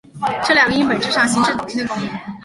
[0.43, 2.09] 这两个音本质上行使导音的功能。